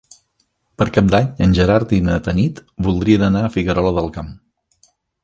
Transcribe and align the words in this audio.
Per 0.81 0.85
Cap 0.93 1.11
d'Any 1.15 1.27
en 1.47 1.53
Gerard 1.57 1.93
i 1.97 1.99
na 2.05 2.15
Tanit 2.29 2.63
voldrien 2.87 3.27
anar 3.29 3.45
a 3.47 3.53
Figuerola 3.57 3.93
del 3.99 4.09
Camp. 4.17 4.33